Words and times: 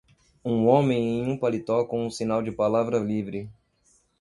Um 0.43 0.65
homem 0.67 1.19
em 1.19 1.29
um 1.31 1.37
paletó 1.37 1.85
com 1.85 2.07
um 2.07 2.09
sinal 2.09 2.41
de 2.41 2.51
"palavra 2.51 2.97
livre". 2.97 3.47